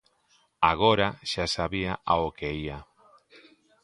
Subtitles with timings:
[0.71, 2.79] Agora xa sabía ao que ía.